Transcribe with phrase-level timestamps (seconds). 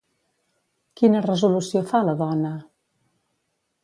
[1.01, 2.55] Quina resolució fa, la dona?